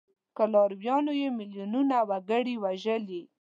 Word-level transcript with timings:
که 0.35 0.43
لارویانو 0.53 1.13
یې 1.21 1.29
میلیونونه 1.37 1.97
وګړي 2.09 2.55
وژلي. 2.63 3.21